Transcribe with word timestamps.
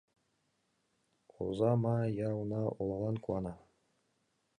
Оза 1.43 1.71
ма 1.81 1.95
я 2.27 2.29
уна 2.41 2.61
Олалан 2.79 3.15
куана. 3.23 3.53